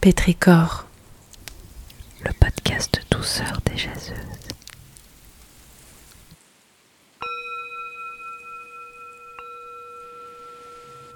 Pétricor, 0.00 0.86
le 2.24 2.32
podcast 2.32 3.02
douceur 3.10 3.60
des 3.66 3.76
jaseuses. 3.76 4.16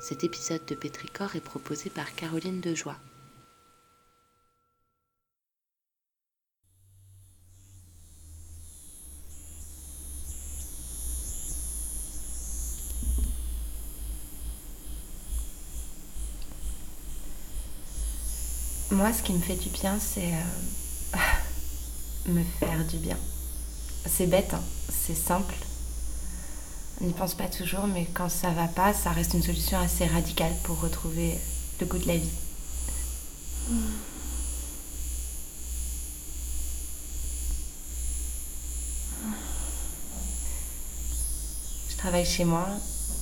Cet 0.00 0.22
épisode 0.22 0.60
de 0.68 0.74
Pétricor 0.74 1.34
est 1.34 1.40
proposé 1.40 1.88
par 1.88 2.14
Caroline 2.14 2.60
Dejoie. 2.60 2.98
Moi, 18.94 19.12
ce 19.12 19.24
qui 19.24 19.32
me 19.32 19.40
fait 19.40 19.56
du 19.56 19.70
bien, 19.70 19.98
c'est 19.98 20.32
euh, 20.32 21.18
me 22.28 22.44
faire 22.60 22.84
du 22.86 22.98
bien. 22.98 23.16
C'est 24.06 24.28
bête, 24.28 24.54
hein, 24.54 24.62
c'est 24.88 25.16
simple. 25.16 25.56
On 27.00 27.06
n'y 27.06 27.12
pense 27.12 27.34
pas 27.34 27.48
toujours, 27.48 27.88
mais 27.88 28.06
quand 28.14 28.28
ça 28.28 28.50
va 28.50 28.68
pas, 28.68 28.94
ça 28.94 29.10
reste 29.10 29.34
une 29.34 29.42
solution 29.42 29.80
assez 29.80 30.06
radicale 30.06 30.52
pour 30.62 30.80
retrouver 30.80 31.36
le 31.80 31.86
goût 31.86 31.98
de 31.98 32.06
la 32.06 32.18
vie. 32.18 32.30
Je 41.90 41.96
travaille 41.96 42.26
chez 42.26 42.44
moi. 42.44 42.68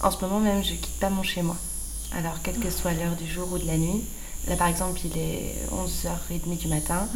En 0.02 0.10
ce 0.10 0.20
moment 0.20 0.38
même, 0.38 0.62
je 0.62 0.74
quitte 0.74 1.00
pas 1.00 1.08
mon 1.08 1.22
chez 1.22 1.40
moi. 1.40 1.56
Alors, 2.14 2.42
quelle 2.42 2.58
que 2.58 2.68
soit 2.68 2.92
l'heure 2.92 3.16
du 3.16 3.26
jour 3.26 3.50
ou 3.50 3.58
de 3.58 3.66
la 3.66 3.78
nuit, 3.78 4.04
là 4.48 4.56
par 4.56 4.68
exemple, 4.68 5.00
il 5.04 5.18
est 5.18 5.54
11h30 5.70 6.58
du 6.58 6.68
matin, 6.68 7.08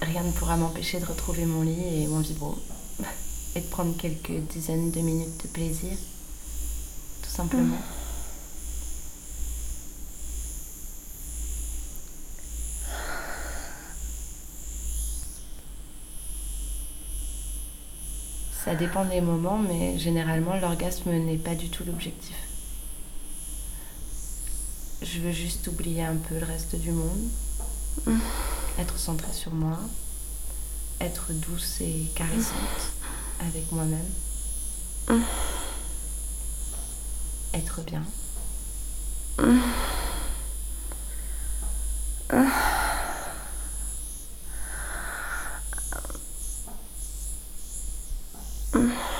rien 0.00 0.22
ne 0.22 0.32
pourra 0.32 0.56
m'empêcher 0.56 1.00
de 1.00 1.04
retrouver 1.04 1.44
mon 1.46 1.62
lit 1.62 2.02
et 2.02 2.06
mon 2.06 2.20
vibro 2.20 2.56
et 3.56 3.60
de 3.60 3.66
prendre 3.66 3.96
quelques 3.96 4.38
dizaines 4.52 4.90
de 4.90 5.00
minutes 5.00 5.42
de 5.42 5.48
plaisir, 5.48 5.92
tout 7.22 7.30
simplement. 7.30 7.78
Ça 18.64 18.76
dépend 18.76 19.04
des 19.04 19.20
moments, 19.20 19.58
mais 19.58 19.98
généralement 19.98 20.54
l'orgasme 20.54 21.10
n'est 21.10 21.36
pas 21.36 21.56
du 21.56 21.68
tout 21.68 21.82
l'objectif. 21.84 22.36
Je 25.04 25.18
veux 25.18 25.32
juste 25.32 25.66
oublier 25.66 26.04
un 26.04 26.14
peu 26.14 26.38
le 26.38 26.46
reste 26.46 26.76
du 26.76 26.92
monde, 26.92 27.28
être 28.78 28.96
centrée 28.96 29.32
sur 29.32 29.52
moi, 29.52 29.76
être 31.00 31.32
douce 31.32 31.80
et 31.80 32.08
caressante 32.14 32.92
avec 33.40 33.72
moi-même, 33.72 34.06
être 37.52 37.80
bien. 37.82 38.04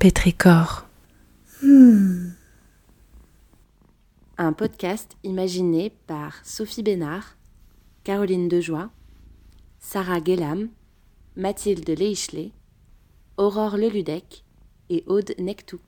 Pétricor, 0.00 0.86
Un 4.36 4.52
podcast 4.52 5.16
imaginé 5.22 5.90
par 6.08 6.44
Sophie 6.44 6.82
Bénard, 6.82 7.36
Caroline 8.02 8.48
Dejoie, 8.48 8.90
Sarah 9.78 10.18
Gellam, 10.24 10.70
Mathilde 11.36 11.88
Leichelet, 11.88 12.50
Aurore 13.36 13.76
Leludec 13.76 14.42
et 14.88 15.04
Aude 15.06 15.34
Nectou. 15.38 15.78